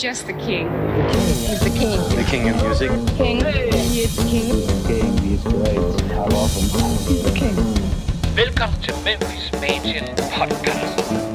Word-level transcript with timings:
just 0.00 0.26
the 0.26 0.32
king. 0.32 0.66
He's 1.46 1.60
the 1.60 1.68
king. 1.68 2.00
The 2.16 2.24
king 2.24 2.48
of 2.48 2.56
music. 2.62 2.90
King. 3.18 3.44
He 3.44 4.00
is 4.00 4.16
the 4.16 4.22
king. 4.22 4.48
King, 4.86 5.18
he's 5.18 5.42
great. 5.42 5.76
I 6.12 6.24
love. 6.24 6.50
He's 7.06 7.22
the 7.22 7.32
king. 7.34 7.54
Velkommen 8.34 8.80
til 8.82 8.94
Memphis 9.04 9.52
Magic 9.60 10.02
Podcast. 10.32 11.29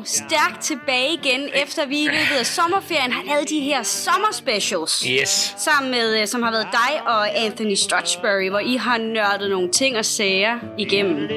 Jo 0.00 0.04
stærkt 0.06 0.60
tilbage 0.62 1.12
igen, 1.14 1.48
efter 1.54 1.86
vi 1.86 1.98
i 2.02 2.06
løbet 2.06 2.36
af 2.38 2.46
sommerferien 2.46 3.12
har 3.12 3.22
lavet 3.26 3.48
de 3.48 3.60
her 3.60 3.82
sommerspecials. 3.82 5.00
Yes. 5.20 5.54
Sammen 5.58 5.90
med, 5.90 6.20
øh, 6.20 6.26
som 6.26 6.42
har 6.42 6.50
været 6.50 6.68
dig 6.72 7.06
og 7.06 7.38
Anthony 7.38 7.74
Strutchbury, 7.74 8.48
hvor 8.50 8.58
I 8.58 8.76
har 8.76 8.98
nørdet 8.98 9.50
nogle 9.50 9.70
ting 9.72 9.96
og 9.98 10.04
sager 10.04 10.58
igennem. 10.78 11.28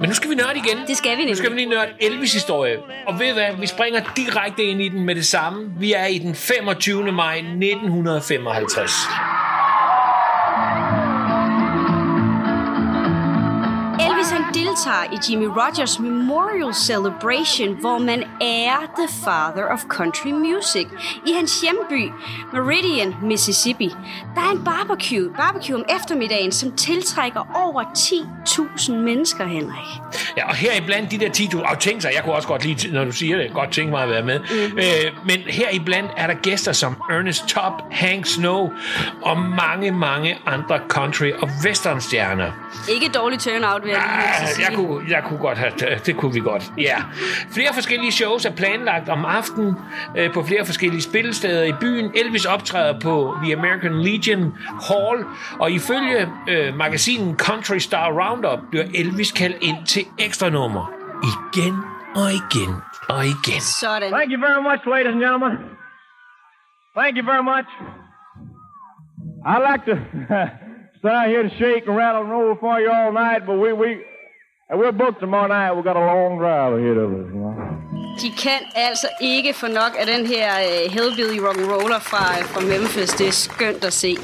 Men 0.00 0.08
nu 0.08 0.14
skal 0.14 0.30
vi 0.30 0.34
nørde 0.34 0.58
igen. 0.58 0.78
Det 0.88 0.96
skal 0.96 1.18
vi 1.18 1.24
Nu 1.24 1.34
skal 1.34 1.50
vi 1.50 1.54
nemlig. 1.56 1.68
lige 1.68 1.78
nørde 1.80 1.90
Elvis 2.00 2.32
historie. 2.32 2.76
Og 3.06 3.20
ved 3.20 3.32
hvad? 3.32 3.56
Vi 3.60 3.66
springer 3.66 4.00
direkte 4.16 4.62
ind 4.64 4.82
i 4.82 4.88
den 4.88 5.04
med 5.04 5.14
det 5.14 5.26
samme. 5.26 5.72
Vi 5.78 5.92
er 5.92 6.06
i 6.06 6.18
den 6.18 6.34
25. 6.34 7.12
maj 7.12 7.36
1955. 7.36 8.92
deltager 14.78 15.12
i 15.12 15.18
Jimmy 15.30 15.44
Rogers 15.46 15.98
Memorial 15.98 16.74
Celebration, 16.74 17.80
hvor 17.80 17.98
man 17.98 18.24
ærer 18.42 18.82
The 18.98 19.08
Father 19.24 19.64
of 19.72 19.80
Country 19.88 20.28
Music 20.28 20.86
i 21.26 21.32
hans 21.32 21.60
hjemby, 21.60 22.12
Meridian, 22.52 23.14
Mississippi. 23.22 23.94
Der 24.34 24.40
er 24.40 24.50
en 24.50 24.64
barbecue, 24.64 25.30
barbecue 25.36 25.74
om 25.76 25.84
eftermiddagen, 25.96 26.52
som 26.52 26.76
tiltrækker 26.76 27.40
over 27.54 27.82
10.000 27.82 28.92
mennesker, 28.92 29.44
Henrik. 29.44 29.86
Ja, 30.36 30.48
og 30.48 30.54
her 30.54 30.72
i 30.76 30.80
blandt 30.86 31.10
de 31.10 31.18
der 31.18 31.28
10.000, 31.30 31.70
og 31.70 31.78
tænk 31.78 32.02
sig, 32.02 32.10
jeg 32.14 32.22
kunne 32.24 32.34
også 32.34 32.48
godt 32.48 32.64
lide, 32.64 32.92
når 32.92 33.04
du 33.04 33.12
siger 33.12 33.36
det, 33.36 33.52
godt 33.52 33.72
tænke 33.72 33.90
mig 33.90 34.02
at 34.02 34.08
være 34.10 34.22
med. 34.22 34.40
Mm. 34.40 34.78
Øh, 34.78 34.84
men 35.24 35.38
her 35.46 35.70
i 35.70 35.78
blandt 35.78 36.10
er 36.16 36.26
der 36.26 36.34
gæster 36.34 36.72
som 36.72 36.96
Ernest 37.10 37.46
Tubb, 37.46 37.74
Hank 37.90 38.26
Snow 38.26 38.70
og 39.22 39.38
mange, 39.38 39.90
mange 39.90 40.38
andre 40.46 40.78
country- 40.92 41.42
og 41.42 41.48
westernstjerner. 41.64 42.52
Ikke 42.88 43.08
dårlig 43.08 43.38
turnout, 43.38 43.82
vil 43.84 43.90
jeg 43.90 44.02
lige 44.16 44.42
Ah, 44.42 44.48
sige. 44.48 44.66
Jeg, 44.68 44.76
kunne, 44.76 45.10
jeg 45.10 45.22
kunne 45.24 45.38
godt 45.38 45.58
have, 45.58 45.72
det 46.06 46.16
kunne 46.16 46.32
vi 46.32 46.40
godt, 46.40 46.72
ja. 46.78 46.96
Flere 47.50 47.74
forskellige 47.74 48.12
shows 48.12 48.44
er 48.44 48.52
planlagt 48.52 49.08
om 49.08 49.24
aftenen 49.24 49.74
øh, 50.16 50.32
på 50.32 50.42
flere 50.42 50.64
forskellige 50.66 51.02
spillesteder 51.02 51.62
i 51.62 51.72
byen. 51.80 52.12
Elvis 52.14 52.44
optræder 52.44 53.00
på 53.00 53.36
The 53.44 53.56
American 53.56 54.02
Legion 54.02 54.54
Hall, 54.88 55.24
og 55.58 55.70
ifølge 55.70 56.28
øh, 56.48 56.74
magasinet 56.76 57.38
Country 57.38 57.78
Star 57.78 58.10
Roundup 58.10 58.58
bliver 58.70 58.84
Elvis 58.94 59.32
kaldt 59.32 59.56
ind 59.60 59.86
til 59.86 60.02
ekstra 60.18 60.50
nummer. 60.50 60.92
Igen 61.22 61.74
og 62.14 62.28
igen 62.32 62.72
og 63.08 63.24
igen. 63.24 63.60
Sådan. 63.60 64.10
Thank 64.10 64.30
you 64.34 64.40
very 64.48 64.62
much, 64.68 64.80
ladies 64.86 65.12
and 65.14 65.20
gentlemen. 65.24 65.54
Thank 66.98 67.16
you 67.18 67.24
very 67.32 67.44
much. 67.52 67.68
I'd 69.50 69.64
like 69.70 69.82
to 69.90 69.96
stay 71.02 71.22
here 71.32 71.42
to 71.48 71.52
shake 71.60 71.82
and 71.88 71.96
rattle 71.96 72.22
and 72.22 72.30
roll 72.30 72.56
for 72.60 72.74
you 72.80 72.90
all 72.90 73.12
night, 73.12 73.40
but 73.46 73.56
we 73.62 73.72
we 73.72 73.88
uh, 74.70 74.76
we're 74.76 74.92
booked 74.92 75.20
tomorrow 75.20 75.48
night. 75.48 75.72
We 75.76 75.82
got 75.82 75.96
a 75.96 76.06
long 76.12 76.38
drive 76.38 76.72
ahead 76.78 76.96
of 76.96 77.12
us. 77.12 77.26
You 77.32 77.40
know? 77.40 77.54
De 78.22 78.30
kan 78.42 78.60
altså 78.74 79.08
ikke 79.20 79.54
få 79.54 79.66
nok 79.66 79.92
af 79.98 80.06
den 80.06 80.26
her 80.26 80.48
uh, 80.58 80.92
hillbilly 80.92 81.38
rock'n'roller 81.38 81.98
fra, 81.98 82.24
fra 82.42 82.60
Memphis. 82.60 83.10
Det 83.10 83.28
er 83.28 83.32
skønt 83.32 83.84
at 83.84 83.92
se. 83.92 84.16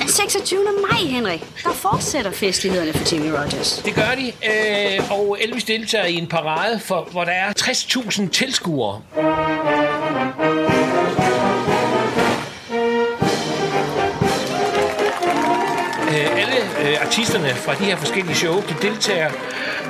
Den 0.00 0.08
26. 0.08 0.60
maj, 0.90 0.98
Henrik, 0.98 1.40
der 1.64 1.72
fortsætter 1.72 2.30
festlighederne 2.30 2.92
for 2.92 3.14
Jimmy 3.14 3.30
Rogers. 3.30 3.82
Det 3.84 3.94
gør 3.94 4.14
de, 4.16 4.26
øh, 4.26 5.10
og 5.10 5.38
Elvis 5.40 5.64
deltager 5.64 6.04
i 6.04 6.14
en 6.14 6.26
parade, 6.26 6.78
for, 6.78 7.08
hvor 7.12 7.24
der 7.24 7.32
er 7.32 7.52
60.000 7.60 8.28
tilskuere. 8.30 9.02
Artisterne 17.10 17.48
fra 17.54 17.74
de 17.74 17.84
her 17.84 17.96
forskellige 17.96 18.34
show, 18.36 18.54
de 18.54 18.74
deltager, 18.82 19.30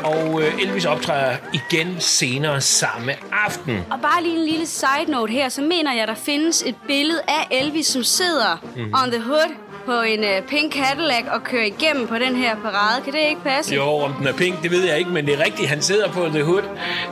og 0.05 0.43
øh, 0.43 0.63
Elvis 0.63 0.85
optræder 0.85 1.37
igen 1.53 1.97
senere 1.99 2.61
samme 2.61 3.13
aften. 3.47 3.79
Og 3.91 3.99
bare 4.03 4.23
lige 4.23 4.37
en 4.39 4.45
lille 4.45 4.67
side 4.67 5.05
note 5.11 5.33
her, 5.33 5.49
så 5.49 5.63
mener 5.63 5.95
jeg, 5.95 6.09
der 6.09 6.15
findes 6.15 6.63
et 6.67 6.75
billede 6.87 7.21
af 7.29 7.47
Elvis, 7.51 7.87
som 7.87 8.03
sidder 8.05 8.61
Mhm. 8.77 8.85
mm. 8.87 8.95
on 9.05 9.11
the 9.11 9.21
hood 9.23 9.55
på 9.87 10.01
en 10.01 10.21
uh, 10.21 10.47
pink 10.49 10.73
Cadillac 10.75 11.25
og 11.33 11.45
kører 11.45 11.65
igennem 11.65 12.07
på 12.07 12.15
den 12.19 12.37
her 12.37 12.55
parade. 12.57 13.03
Kan 13.05 13.13
det 13.13 13.21
ikke 13.29 13.43
passe? 13.43 13.75
Jo, 13.75 13.83
om 13.97 14.13
den 14.13 14.27
er 14.27 14.33
pink, 14.33 14.63
det 14.63 14.71
ved 14.71 14.85
jeg 14.85 14.99
ikke, 14.99 15.11
men 15.11 15.27
det 15.27 15.35
er 15.41 15.45
rigtigt. 15.45 15.69
Han 15.69 15.83
sidder 15.83 16.09
på 16.13 16.27
The 16.29 16.43
Hood 16.43 16.63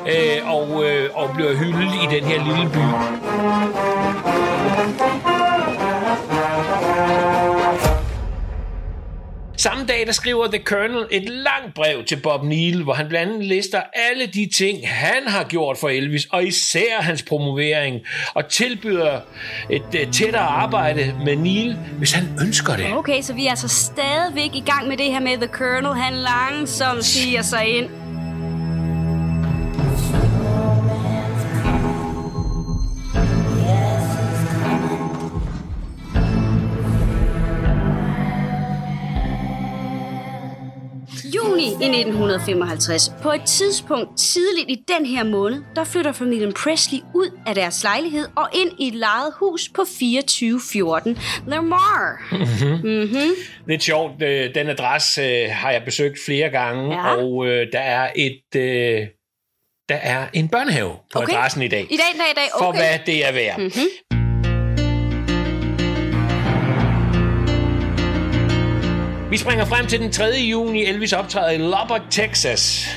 øh, 0.09 0.55
og, 0.55 0.85
øh, 0.85 1.11
og 1.15 1.31
bliver 1.35 1.55
hyldet 1.55 1.95
i 1.95 2.15
den 2.17 2.25
her 2.25 2.45
lille 2.45 2.71
by. 2.73 2.85
Samme 9.61 9.87
dag, 9.87 10.07
der 10.07 10.13
skriver 10.13 10.47
The 10.47 10.63
Colonel 10.65 11.07
et 11.11 11.29
langt 11.29 11.75
brev 11.75 12.05
til 12.05 12.17
Bob 12.17 12.45
Neal, 12.45 12.83
hvor 12.83 12.93
han 12.93 13.09
blandt 13.09 13.33
andet 13.33 13.47
lister 13.47 13.81
alle 14.11 14.27
de 14.27 14.49
ting, 14.55 14.89
han 14.89 15.23
har 15.27 15.45
gjort 15.45 15.79
for 15.79 15.89
Elvis, 15.89 16.25
og 16.25 16.45
især 16.45 17.01
hans 17.01 17.23
promovering, 17.23 18.01
og 18.35 18.49
tilbyder 18.49 19.21
et 19.71 19.83
uh, 19.83 20.13
tættere 20.13 20.43
arbejde 20.43 21.15
med 21.25 21.37
Neal, 21.37 21.79
hvis 21.99 22.13
han 22.13 22.25
ønsker 22.47 22.77
det. 22.77 22.93
Okay, 22.93 23.23
så 23.23 23.35
vi 23.35 23.47
er 23.47 23.51
altså 23.51 23.69
stadigvæk 23.69 24.55
i 24.55 24.63
gang 24.67 24.89
med 24.89 24.97
det 24.97 25.07
her 25.07 25.21
med 25.21 25.37
The 25.37 25.47
Colonel. 25.47 25.95
Han 25.95 26.15
langsomt 26.15 27.05
siger 27.05 27.43
sig 27.43 27.67
ind. 27.67 28.08
Juni 41.59 41.71
i 41.71 42.01
1955. 42.01 43.13
På 43.23 43.33
et 43.33 43.43
tidspunkt 43.47 44.19
tidligt 44.19 44.71
i 44.71 44.85
den 44.89 45.07
her 45.07 45.25
måned, 45.25 45.63
der 45.77 45.85
flytter 45.85 46.13
familien 46.13 46.53
Presley 46.53 46.99
ud 47.15 47.39
af 47.47 47.55
deres 47.55 47.83
lejlighed 47.83 48.29
og 48.37 48.49
ind 48.53 48.71
i 48.79 48.89
et 48.89 48.95
lejet 48.95 49.33
hus 49.41 49.69
på 49.69 49.85
2414 49.85 51.19
Lamar. 51.47 52.35
Lidt 53.67 53.83
sjovt, 53.83 54.23
øh, 54.23 54.55
den 54.55 54.69
adresse 54.69 55.23
øh, 55.23 55.51
har 55.51 55.71
jeg 55.71 55.83
besøgt 55.85 56.19
flere 56.27 56.49
gange, 56.51 56.95
Ja. 56.95 57.15
og 57.17 57.47
øh, 57.47 57.67
der 57.73 57.79
er 57.81 58.11
et... 58.17 58.41
Der 59.89 59.95
er 59.95 60.27
en 60.33 60.49
børnehave 60.49 60.93
på 61.13 61.19
Okay. 61.19 61.33
adressen 61.33 61.63
i 61.63 61.69
dag. 61.69 61.81
I 61.81 61.97
dag, 61.97 62.15
i 62.15 62.19
dag, 62.19 62.31
i 62.31 62.35
dag. 62.35 62.45
For 62.59 62.67
Okay. 62.67 62.79
hvad 62.79 62.99
det 63.07 63.27
er 63.29 63.33
værd. 63.33 63.59
Mm-hmm. 63.59 64.18
Vi 69.31 69.37
springer 69.37 69.65
frem 69.65 69.87
til 69.87 70.01
den 70.01 70.13
3. 70.13 70.25
juni. 70.25 70.85
Elvis 70.85 71.13
optræder 71.13 71.51
i 71.51 71.59
Lubbock, 71.59 72.03
Texas. 72.11 72.89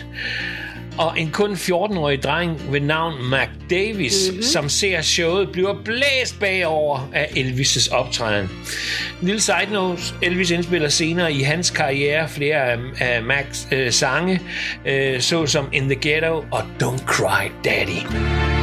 Og 0.98 1.20
en 1.20 1.32
kun 1.32 1.54
14-årig 1.54 2.24
dreng 2.24 2.72
ved 2.72 2.80
navn 2.80 3.24
Mac 3.24 3.48
Davis, 3.70 4.28
mm-hmm. 4.30 4.44
som 4.44 4.70
ser 4.70 5.02
showet, 5.02 5.52
bliver 5.52 5.76
blæst 5.86 6.40
bagover 6.40 7.10
af 7.14 7.26
Elvis' 7.26 7.94
optræden. 7.96 8.50
En 9.22 9.28
lille 9.28 9.42
side 9.42 9.74
note, 9.74 10.02
Elvis 10.22 10.52
indspiller 10.52 10.90
senere 10.90 11.34
i 11.34 11.42
hans 11.42 11.70
karriere 11.70 12.30
flere 12.30 12.72
af, 12.72 12.78
af 13.00 13.24
Macs 13.24 13.68
øh, 13.72 13.92
sange, 13.92 14.42
øh, 14.86 15.22
såsom 15.22 15.70
In 15.74 15.84
the 15.84 16.00
Ghetto 16.02 16.46
og 16.52 16.64
Don't 16.84 17.06
Cry 17.06 17.52
Daddy. 17.64 18.61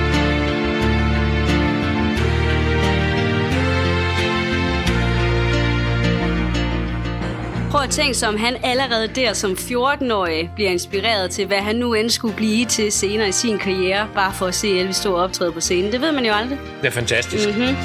Prøv 7.78 7.84
at 7.84 7.90
tænke 7.90 8.14
sig, 8.14 8.28
om 8.28 8.36
han 8.36 8.56
allerede 8.64 9.08
der 9.08 9.32
som 9.32 9.52
14-årig 9.52 10.50
bliver 10.54 10.70
inspireret 10.70 11.30
til, 11.30 11.46
hvad 11.46 11.58
han 11.58 11.76
nu 11.76 11.94
end 11.94 12.10
skulle 12.10 12.36
blive 12.36 12.64
til 12.64 12.92
senere 12.92 13.28
i 13.28 13.32
sin 13.32 13.58
karriere, 13.58 14.08
bare 14.14 14.34
for 14.34 14.46
at 14.46 14.54
se 14.54 14.78
Elvis 14.78 14.96
stå 14.96 15.14
og 15.14 15.22
optræde 15.22 15.52
på 15.52 15.60
scenen. 15.60 15.92
Det 15.92 16.00
ved 16.00 16.12
man 16.12 16.26
jo 16.26 16.32
aldrig. 16.32 16.58
Det 16.80 16.86
er 16.86 16.90
fantastisk. 16.90 17.48
Mm-hmm. 17.48 17.76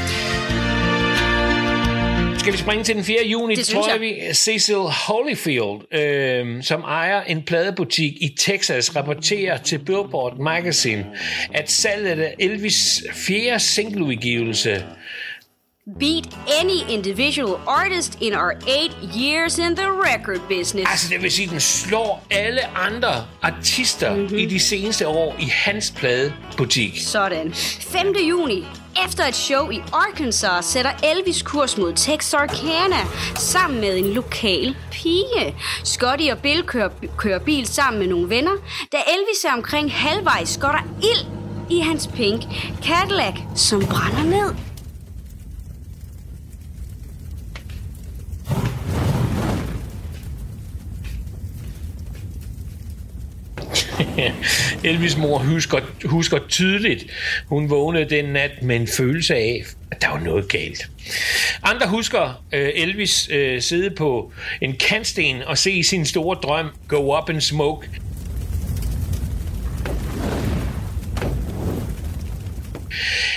Skal 2.39 2.53
vi 2.53 2.57
springe 2.57 2.83
til 2.83 2.95
den 2.95 3.03
4. 3.03 3.17
juni? 3.25 3.55
Det 3.55 3.65
tror 3.65 3.91
jeg. 3.91 4.01
vi. 4.01 4.33
Cecil 4.33 4.75
Holyfield, 4.75 5.93
øh, 5.93 6.63
som 6.63 6.81
ejer 6.81 7.21
en 7.21 7.43
pladebutik 7.43 8.13
i 8.21 8.35
Texas, 8.39 8.95
rapporterer 8.95 9.57
til 9.57 9.77
Billboard 9.77 10.37
Magazine, 10.37 11.05
at 11.53 11.71
salget 11.71 12.19
af 12.19 12.35
Elvis' 12.41 13.13
fjerde 13.13 13.59
singleudgivelse 13.59 14.83
beat 15.85 16.33
any 16.47 16.81
individual 16.87 17.59
artist 17.67 18.21
in 18.21 18.33
our 18.33 18.53
eight 18.67 18.93
years 19.13 19.59
in 19.59 19.75
the 19.75 19.91
record 19.91 20.39
business. 20.47 20.89
Altså, 20.89 21.09
det 21.09 21.21
vil 21.21 21.31
sige, 21.31 21.49
den 21.49 21.59
slår 21.59 22.25
alle 22.31 22.77
andre 22.77 23.25
artister 23.41 24.15
mm-hmm. 24.15 24.37
i 24.37 24.45
de 24.45 24.59
seneste 24.59 25.07
år 25.07 25.35
i 25.39 25.45
hans 25.45 25.93
pladebutik. 25.97 27.01
Sådan. 27.01 27.53
5. 27.53 28.15
juni. 28.29 28.65
Efter 29.05 29.25
et 29.25 29.35
show 29.35 29.69
i 29.69 29.81
Arkansas 29.93 30.65
sætter 30.65 30.91
Elvis 31.03 31.41
kurs 31.41 31.77
mod 31.77 31.93
Texarkana 31.93 32.99
sammen 33.35 33.81
med 33.81 33.97
en 33.97 34.07
lokal 34.07 34.75
pige. 34.91 35.55
Scotty 35.83 36.27
og 36.31 36.37
Bill 36.37 36.63
kører, 36.63 36.89
kører 37.17 37.39
bil 37.39 37.67
sammen 37.67 37.99
med 37.99 38.07
nogle 38.07 38.29
venner. 38.29 38.53
Da 38.91 38.97
Elvis 38.97 39.45
er 39.45 39.53
omkring 39.53 39.93
halvvejs, 39.93 40.57
går 40.61 40.71
der 40.71 40.83
ild 40.97 41.25
i 41.69 41.79
hans 41.79 42.07
pink 42.07 42.43
Cadillac, 42.83 43.35
som 43.55 43.79
brænder 43.79 44.23
ned. 44.23 44.72
Elvis 54.89 55.17
mor 55.17 55.37
husker, 55.37 55.79
husker 56.05 56.39
tydeligt, 56.49 57.05
hun 57.47 57.69
vågnede 57.69 58.09
den 58.09 58.25
nat 58.25 58.63
med 58.63 58.75
en 58.75 58.87
følelse 58.87 59.35
af, 59.35 59.63
at 59.91 60.01
der 60.01 60.09
var 60.09 60.19
noget 60.19 60.49
galt. 60.49 60.89
Andre 61.63 61.87
husker 61.87 62.43
øh, 62.53 62.69
Elvis 62.75 63.29
øh, 63.31 63.61
sidde 63.61 63.89
på 63.89 64.31
en 64.61 64.75
kantsten 64.77 65.41
og 65.41 65.57
se 65.57 65.83
sin 65.83 66.05
store 66.05 66.37
drøm 66.43 66.69
go 66.87 67.17
up 67.17 67.29
in 67.29 67.41
smoke. 67.41 67.89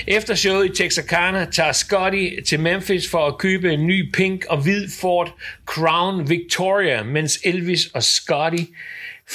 Efter 0.08 0.34
showet 0.34 0.66
i 0.66 0.82
Texarkana 0.82 1.44
tager 1.44 1.72
Scotty 1.72 2.28
til 2.48 2.60
Memphis 2.60 3.10
for 3.10 3.26
at 3.26 3.38
købe 3.38 3.72
en 3.72 3.86
ny 3.86 4.12
pink 4.12 4.44
og 4.48 4.62
hvid 4.62 4.88
Ford 5.00 5.34
Crown 5.64 6.30
Victoria, 6.30 7.02
mens 7.02 7.38
Elvis 7.44 7.86
og 7.86 8.02
Scotty 8.02 8.62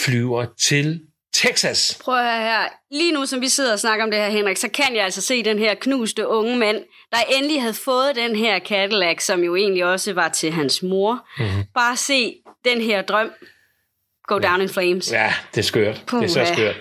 flyver 0.05 0.45
til 0.59 0.99
Texas. 1.47 1.99
Prøv 2.03 2.15
at 2.15 2.23
høre 2.23 2.41
her. 2.41 2.67
Lige 2.91 3.11
nu, 3.11 3.25
som 3.25 3.41
vi 3.41 3.49
sidder 3.49 3.73
og 3.73 3.79
snakker 3.79 4.05
om 4.05 4.11
det 4.11 4.19
her, 4.19 4.29
Henrik, 4.29 4.57
så 4.57 4.69
kan 4.69 4.95
jeg 4.95 5.03
altså 5.03 5.21
se 5.21 5.43
den 5.43 5.59
her 5.59 5.75
knuste 5.75 6.27
unge 6.27 6.57
mand, 6.57 6.77
der 7.11 7.17
endelig 7.35 7.61
havde 7.61 7.73
fået 7.73 8.15
den 8.15 8.35
her 8.35 8.59
Cadillac, 8.59 9.23
som 9.23 9.43
jo 9.43 9.55
egentlig 9.55 9.85
også 9.85 10.13
var 10.13 10.29
til 10.29 10.51
hans 10.51 10.83
mor. 10.83 11.27
Mm-hmm. 11.37 11.63
Bare 11.75 11.97
se 11.97 12.35
den 12.65 12.81
her 12.81 13.01
drøm 13.01 13.31
go 14.27 14.39
down 14.39 14.61
in 14.61 14.69
flames. 14.69 15.11
Ja, 15.11 15.33
det 15.55 15.61
er 15.61 15.63
skørt. 15.63 16.03
Det 16.11 16.23
er 16.23 16.27
så 16.27 16.45
skørt. 16.53 16.75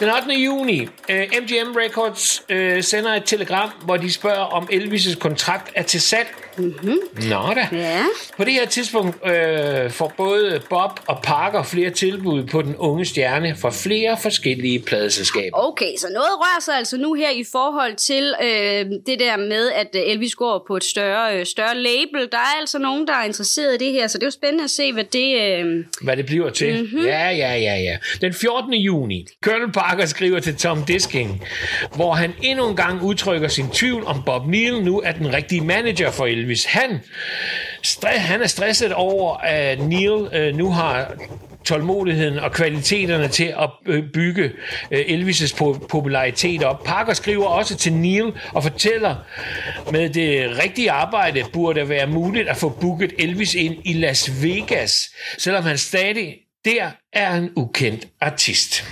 Den 0.00 0.08
8. 0.08 0.34
juni, 0.34 0.88
øh, 1.08 1.22
MGM 1.42 1.76
Records 1.76 2.42
øh, 2.48 2.82
sender 2.82 3.14
et 3.14 3.24
telegram, 3.24 3.70
hvor 3.84 3.96
de 3.96 4.12
spørger, 4.12 4.44
om 4.44 4.68
Elvis' 4.72 5.18
kontrakt 5.18 5.72
er 5.74 5.82
til 5.82 6.00
salg. 6.00 6.28
Mm-hmm. 6.58 6.98
Nå 7.30 7.54
da. 7.54 7.68
Ja. 7.72 8.04
På 8.36 8.44
det 8.44 8.52
her 8.52 8.66
tidspunkt 8.66 9.26
øh, 9.26 9.90
får 9.90 10.12
både 10.16 10.62
Bob 10.70 11.00
og 11.06 11.22
Parker 11.22 11.62
flere 11.62 11.90
tilbud 11.90 12.44
på 12.44 12.62
den 12.62 12.76
unge 12.76 13.04
stjerne 13.04 13.56
fra 13.56 13.70
flere 13.70 14.16
forskellige 14.22 14.78
pladeselskaber. 14.78 15.68
Okay, 15.68 15.96
så 15.98 16.06
noget 16.08 16.30
rører 16.30 16.60
sig 16.60 16.74
altså 16.74 16.96
nu 16.96 17.14
her 17.14 17.30
i 17.30 17.44
forhold 17.52 17.96
til 17.96 18.34
øh, 18.42 18.84
det 19.06 19.20
der 19.20 19.36
med, 19.36 19.70
at 19.70 19.88
Elvis 19.94 20.34
går 20.34 20.64
på 20.66 20.76
et 20.76 20.84
større, 20.84 21.38
øh, 21.38 21.46
større 21.46 21.76
label. 21.76 22.28
Der 22.32 22.38
er 22.38 22.60
altså 22.60 22.78
nogen, 22.78 23.06
der 23.06 23.14
er 23.14 23.24
interesseret 23.24 23.74
i 23.74 23.84
det 23.84 23.92
her, 23.92 24.06
så 24.06 24.18
det 24.18 24.22
er 24.22 24.26
jo 24.26 24.30
spændende 24.30 24.64
at 24.64 24.70
se, 24.70 24.92
hvad 24.92 25.04
det... 25.04 25.40
Øh... 25.40 25.84
Hvad 26.02 26.16
det 26.16 26.26
bliver 26.26 26.50
til. 26.50 26.80
Mm-hmm. 26.80 27.06
Ja, 27.06 27.30
ja, 27.30 27.54
ja, 27.54 27.76
ja. 27.76 27.96
Den 28.20 28.34
14. 28.34 28.74
juni, 28.74 29.26
Colonel 29.44 29.72
Parker 29.72 29.89
Parker 29.90 30.06
skriver 30.06 30.40
til 30.40 30.56
Tom 30.56 30.84
Disking, 30.84 31.42
hvor 31.94 32.14
han 32.14 32.32
endnu 32.42 32.68
en 32.68 32.76
gang 32.76 33.02
udtrykker 33.02 33.48
sin 33.48 33.68
tvivl 33.68 34.04
om 34.06 34.22
Bob 34.26 34.46
Neal 34.46 34.84
nu 34.84 35.00
er 35.00 35.12
den 35.12 35.32
rigtige 35.32 35.60
manager 35.60 36.10
for 36.10 36.26
Elvis. 36.26 36.64
Han, 36.64 37.00
han 38.04 38.42
er 38.42 38.46
stresset 38.46 38.92
over, 38.92 39.36
at 39.36 39.80
Neal 39.80 40.28
øh, 40.32 40.56
nu 40.56 40.72
har 40.72 41.12
tålmodigheden 41.64 42.38
og 42.38 42.52
kvaliteterne 42.52 43.28
til 43.28 43.54
at 43.58 43.70
bygge 44.14 44.50
øh, 44.90 45.00
Elvis' 45.00 45.56
popularitet 45.88 46.64
op. 46.64 46.84
Parker 46.84 47.12
skriver 47.12 47.46
også 47.46 47.76
til 47.76 47.92
Neil 47.92 48.32
og 48.52 48.62
fortæller, 48.62 49.14
med 49.92 50.10
det 50.10 50.58
rigtige 50.64 50.90
arbejde 50.90 51.44
burde 51.52 51.80
det 51.80 51.88
være 51.88 52.06
muligt 52.06 52.48
at 52.48 52.56
få 52.56 52.68
booket 52.68 53.12
Elvis 53.18 53.54
ind 53.54 53.74
i 53.84 53.92
Las 53.92 54.42
Vegas, 54.42 55.10
selvom 55.38 55.64
han 55.64 55.78
stadig 55.78 56.34
der 56.64 56.90
er 57.12 57.34
en 57.34 57.50
ukendt 57.56 58.06
artist. 58.20 58.84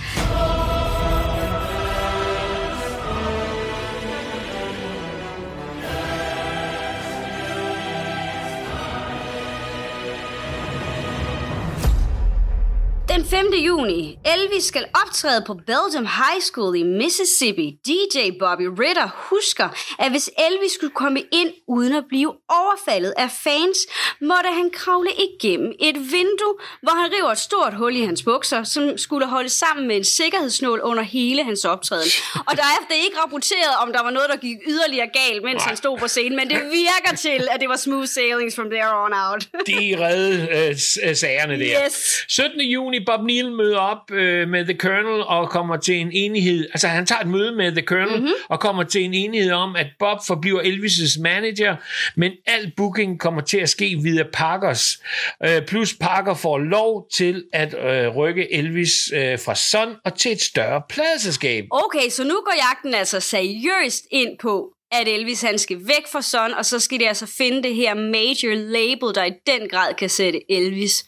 5. 13.29 13.53
juni. 13.53 14.17
Elvis 14.25 14.63
skal 14.63 14.85
optræde 15.05 15.43
på 15.47 15.53
Belgium 15.53 16.07
High 16.21 16.41
School 16.41 16.75
i 16.75 16.83
Mississippi. 16.83 17.67
DJ 17.87 18.17
Bobby 18.39 18.67
Ritter 18.81 19.07
husker, 19.29 19.67
at 19.99 20.11
hvis 20.11 20.29
Elvis 20.47 20.71
skulle 20.71 20.95
komme 20.95 21.21
ind 21.31 21.51
uden 21.67 21.93
at 21.95 22.03
blive 22.09 22.33
overfaldet 22.49 23.13
af 23.17 23.29
fans, 23.43 23.77
måtte 24.21 24.49
han 24.59 24.69
kravle 24.73 25.09
igennem 25.27 25.71
et 25.79 25.95
vindue, 25.95 26.55
hvor 26.81 26.95
han 27.01 27.11
river 27.15 27.31
et 27.31 27.37
stort 27.37 27.73
hul 27.73 27.95
i 27.95 28.03
hans 28.05 28.23
bukser, 28.23 28.63
som 28.63 28.97
skulle 28.97 29.25
holde 29.25 29.49
sammen 29.49 29.87
med 29.87 29.95
en 29.95 30.03
sikkerhedsnål 30.03 30.79
under 30.83 31.03
hele 31.03 31.43
hans 31.43 31.65
optræden. 31.65 32.09
Og 32.47 32.53
der 32.57 32.63
er 32.63 33.03
ikke 33.05 33.17
rapporteret, 33.23 33.73
om 33.81 33.93
der 33.93 34.03
var 34.03 34.11
noget, 34.11 34.29
der 34.29 34.37
gik 34.37 34.57
yderligere 34.67 35.09
galt, 35.19 35.43
mens 35.43 35.63
han 35.63 35.77
stod 35.77 35.97
på 35.97 36.07
scenen, 36.07 36.35
men 36.35 36.49
det 36.49 36.61
virker 36.71 37.15
til, 37.17 37.47
at 37.51 37.59
det 37.61 37.69
var 37.69 37.75
smooth 37.77 38.07
sailings 38.07 38.55
from 38.55 38.69
there 38.69 38.91
on 39.05 39.13
out. 39.13 39.41
De 39.67 40.05
reddede 40.05 40.47
øh, 40.51 41.09
øh, 41.09 41.15
sagerne 41.15 41.59
der. 41.59 41.85
Yes. 41.85 42.25
17. 42.27 42.61
juni, 42.61 42.99
Bob 43.05 43.18
Neal 43.23 43.51
møder 43.51 43.77
op 43.77 44.11
øh, 44.11 44.49
med 44.49 44.65
The 44.65 44.77
Colonel 44.77 45.23
og 45.23 45.49
kommer 45.49 45.77
til 45.77 45.95
en 45.95 46.11
enighed. 46.11 46.67
Altså, 46.73 46.87
han 46.87 47.05
tager 47.05 47.21
et 47.21 47.27
møde 47.27 47.55
med 47.55 47.71
The 47.71 47.85
Colonel 47.85 48.15
mm-hmm. 48.15 48.33
og 48.49 48.59
kommer 48.59 48.83
til 48.83 49.03
en 49.03 49.13
enighed 49.13 49.51
om, 49.51 49.75
at 49.75 49.87
Bob 49.99 50.17
forbliver 50.27 50.61
Elvis' 50.61 51.21
manager, 51.21 51.75
men 52.15 52.31
al 52.45 52.71
booking 52.77 53.19
kommer 53.19 53.41
til 53.41 53.57
at 53.57 53.69
ske 53.69 53.99
via 54.03 54.23
Parkers. 54.33 54.99
Øh, 55.45 55.65
plus 55.65 55.93
Parker 55.93 56.33
får 56.33 56.57
lov 56.57 57.07
til 57.13 57.43
at 57.53 57.73
øh, 57.73 58.15
rykke 58.15 58.53
Elvis 58.53 59.11
øh, 59.13 59.39
fra 59.39 59.55
Sun 59.55 59.95
og 60.05 60.17
til 60.17 60.31
et 60.31 60.41
større 60.41 60.81
pladeselskab. 60.89 61.65
Okay, 61.71 62.09
så 62.09 62.23
nu 62.23 62.33
går 62.45 62.53
jagten 62.69 62.93
altså 62.93 63.19
seriøst 63.19 64.05
ind 64.11 64.37
på, 64.41 64.73
at 64.91 65.07
Elvis 65.07 65.41
han 65.41 65.57
skal 65.57 65.77
væk 65.87 66.07
fra 66.11 66.21
Sun, 66.21 66.53
og 66.57 66.65
så 66.65 66.79
skal 66.79 66.99
de 66.99 67.07
altså 67.07 67.25
finde 67.37 67.63
det 67.63 67.75
her 67.75 67.93
major 67.93 68.55
label, 68.55 69.15
der 69.15 69.23
i 69.25 69.33
den 69.47 69.69
grad 69.69 69.93
kan 69.93 70.09
sætte 70.09 70.51
Elvis 70.51 71.05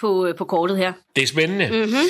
på, 0.00 0.26
øh, 0.26 0.34
på 0.34 0.44
kortet 0.44 0.76
her. 0.76 0.92
Det 1.16 1.22
er 1.22 1.26
spændende. 1.26 1.68
Mm-hmm. 1.72 2.06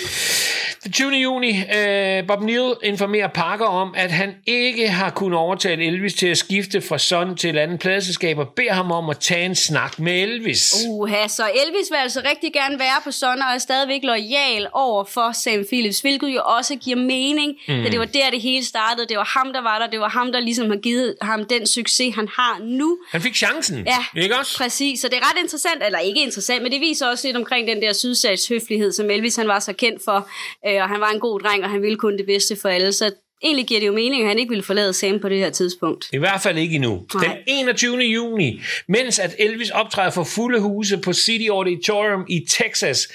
Den 0.84 0.92
20. 0.92 1.10
juni, 1.12 1.48
øh, 1.76 2.26
Bob 2.26 2.42
Neal 2.42 2.74
informerer 2.84 3.28
Parker 3.28 3.64
om, 3.66 3.94
at 3.96 4.10
han 4.10 4.34
ikke 4.46 4.88
har 4.88 5.10
kunnet 5.10 5.38
overtale 5.38 5.84
Elvis 5.84 6.14
til 6.14 6.26
at 6.26 6.38
skifte 6.38 6.80
fra 6.80 6.98
Sun 6.98 7.36
til 7.36 7.50
et 7.50 7.58
andet 7.58 7.80
pladeselskab, 7.80 8.38
og 8.38 8.48
beder 8.48 8.72
ham 8.72 8.92
om 8.92 9.10
at 9.10 9.18
tage 9.18 9.44
en 9.44 9.54
snak 9.54 9.98
med 9.98 10.12
Elvis. 10.22 10.74
Uha, 10.88 11.28
så 11.28 11.42
Elvis 11.42 11.90
vil 11.90 11.96
altså 11.96 12.22
rigtig 12.30 12.52
gerne 12.52 12.78
være 12.78 13.00
på 13.04 13.10
Sun, 13.10 13.28
og 13.28 13.54
er 13.54 13.58
stadigvæk 13.58 14.00
lojal 14.02 14.68
over 14.72 15.04
for 15.04 15.32
Sam 15.32 15.64
Phillips, 15.68 16.00
hvilket 16.00 16.28
jo 16.28 16.40
også 16.44 16.76
giver 16.76 16.96
mening, 16.96 17.54
mm. 17.68 17.82
da 17.82 17.90
det 17.90 17.98
var 17.98 18.04
der, 18.04 18.30
det 18.30 18.40
hele 18.40 18.64
startede. 18.64 19.06
Det 19.08 19.16
var 19.16 19.38
ham, 19.38 19.52
der 19.52 19.62
var 19.62 19.78
der. 19.78 19.86
Det 19.86 20.00
var 20.00 20.08
ham, 20.08 20.32
der 20.32 20.40
ligesom 20.40 20.70
har 20.70 20.76
givet 20.76 21.14
ham 21.22 21.44
den 21.44 21.66
succes, 21.66 22.14
han 22.14 22.28
har 22.36 22.58
nu. 22.62 22.98
Han 23.10 23.20
fik 23.20 23.34
chancen, 23.36 23.86
Ja, 23.86 24.20
ikke 24.22 24.38
også? 24.38 24.56
præcis. 24.58 25.00
Så 25.00 25.08
det 25.08 25.16
er 25.16 25.30
ret 25.30 25.42
interessant, 25.42 25.82
eller 25.86 25.98
ikke 25.98 26.22
interessant, 26.22 26.62
men 26.62 26.72
det 26.72 26.80
viser 26.80 27.06
også 27.06 27.26
lidt 27.28 27.36
omkring 27.36 27.68
den 27.68 27.82
der 27.82 27.92
sydsats 27.92 28.48
høflighed, 28.48 28.92
som 28.92 29.10
Elvis 29.10 29.36
han 29.36 29.48
var 29.48 29.58
så 29.58 29.72
kendt 29.72 30.02
for. 30.04 30.28
Øh, 30.70 30.82
og 30.82 30.88
han 30.88 31.00
var 31.00 31.10
en 31.10 31.20
god 31.20 31.40
dreng, 31.40 31.64
og 31.64 31.70
han 31.70 31.82
ville 31.82 31.96
kun 31.96 32.16
det 32.16 32.26
bedste 32.26 32.56
for 32.62 32.68
alle. 32.68 32.92
Så 32.92 33.14
egentlig 33.42 33.66
giver 33.66 33.80
det 33.80 33.86
jo 33.86 33.92
mening, 33.92 34.22
at 34.22 34.28
han 34.28 34.38
ikke 34.38 34.48
ville 34.48 34.62
forlade 34.62 34.92
Sam 34.92 35.20
på 35.20 35.28
det 35.28 35.38
her 35.38 35.50
tidspunkt. 35.50 36.08
I 36.12 36.18
hvert 36.18 36.40
fald 36.40 36.58
ikke 36.58 36.74
endnu. 36.74 37.06
Nej. 37.14 37.24
Den 37.24 37.36
21. 37.46 37.96
juni, 37.96 38.60
mens 38.88 39.18
at 39.18 39.34
Elvis 39.38 39.70
optræder 39.70 40.10
for 40.10 40.24
fulde 40.24 40.60
huse 40.60 40.98
på 40.98 41.12
City 41.12 41.48
Auditorium 41.48 42.24
i 42.28 42.46
Texas, 42.48 43.08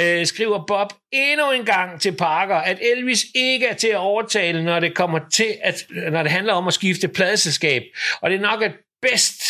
øh, 0.00 0.26
skriver 0.26 0.64
Bob 0.66 0.92
endnu 1.12 1.50
en 1.50 1.64
gang 1.64 2.00
til 2.00 2.12
Parker, 2.12 2.56
at 2.56 2.78
Elvis 2.96 3.26
ikke 3.34 3.66
er 3.66 3.74
til 3.74 3.88
at 3.88 3.96
overtale, 3.96 4.64
når 4.64 4.80
det 4.80 4.94
kommer 4.94 5.20
til 5.32 5.54
at, 5.62 5.86
når 6.12 6.22
det 6.22 6.32
handler 6.32 6.52
om 6.52 6.68
at 6.68 6.74
skifte 6.74 7.08
pladeselskab. 7.08 7.82
Og 8.20 8.30
det 8.30 8.36
er 8.36 8.42
nok 8.42 8.62
at 8.62 8.72
bedst 9.02 9.42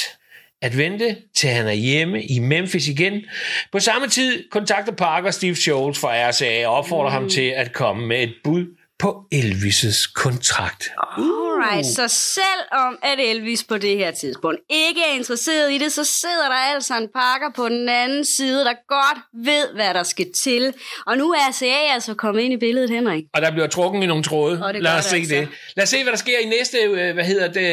at 0.63 0.79
vente 0.79 1.17
til 1.35 1.51
han 1.51 1.67
er 1.67 1.73
hjemme 1.73 2.23
i 2.23 2.39
Memphis 2.39 2.89
igen. 2.89 3.25
På 3.73 3.79
samme 3.79 4.09
tid 4.09 4.51
kontakter 4.51 4.93
Parker 4.93 5.31
Steve 5.31 5.55
Schultz 5.55 6.01
fra 6.01 6.31
RCA 6.31 6.67
og 6.67 6.75
opfordrer 6.75 7.09
mm. 7.09 7.15
ham 7.15 7.29
til 7.29 7.53
at 7.57 7.73
komme 7.73 8.07
med 8.07 8.23
et 8.23 8.35
bud 8.45 8.76
på 8.99 9.25
Elvis' 9.35 10.13
kontrakt. 10.15 10.91
Alright, 11.19 11.87
så 11.87 12.09
selvom 12.09 12.99
at 13.03 13.19
Elvis 13.31 13.65
på 13.65 13.79
det 13.79 13.97
her 13.97 14.11
tidspunkt 14.11 14.61
ikke 14.71 15.01
er 15.11 15.15
interesseret 15.15 15.73
i 15.73 15.79
det, 15.79 15.93
så 15.93 16.05
sidder 16.05 16.49
der 16.49 16.75
altså 16.75 16.95
en 16.97 17.09
pakker 17.15 17.51
på 17.57 17.69
den 17.69 17.89
anden 17.89 18.25
side, 18.25 18.65
der 18.65 18.73
godt 18.89 19.47
ved, 19.47 19.75
hvad 19.75 19.95
der 19.95 20.03
skal 20.03 20.27
til. 20.37 20.75
Og 21.07 21.19
nu 21.19 21.31
er 21.31 21.53
CA 21.53 21.93
altså 21.95 22.15
kommet 22.15 22.43
ind 22.43 22.53
i 22.53 22.57
billedet, 22.57 22.91
Henrik. 22.91 23.25
Og 23.35 23.43
der 23.43 23.51
bliver 23.51 23.67
trukket 23.67 24.03
i 24.03 24.07
nogle 24.07 24.23
tråde. 24.23 24.65
Og 24.67 24.75
det 24.75 24.83
Lad 24.83 24.99
os 24.99 25.05
se 25.05 25.17
altså. 25.17 25.35
det. 25.35 25.49
Lad 25.77 25.83
os 25.83 25.89
se, 25.89 26.03
hvad 26.03 26.13
der 26.13 26.19
sker 26.19 26.39
i 26.39 26.49
næste 26.49 26.79
øh, 26.79 27.15
hvad 27.15 27.25
hedder 27.25 27.49
det, 27.49 27.71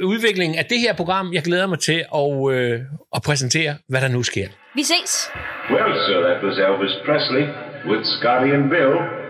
øh, 0.00 0.06
udvikling 0.08 0.58
af 0.58 0.64
det 0.64 0.78
her 0.78 0.92
program. 0.92 1.32
Jeg 1.32 1.42
glæder 1.42 1.66
mig 1.66 1.78
til 1.78 2.04
at, 2.14 2.52
øh, 2.54 2.80
at 3.16 3.22
præsentere, 3.22 3.76
hvad 3.88 4.00
der 4.00 4.08
nu 4.08 4.22
sker. 4.22 4.48
Vi 4.74 4.82
ses! 4.82 5.30
Well, 5.70 5.92
sir, 6.06 6.18
that 6.28 6.38
was 6.46 6.56
Elvis 6.66 6.94
Presley 7.06 7.44
with 7.90 8.02
Scotty 8.18 8.50
and 8.56 8.70
Bill 8.70 9.21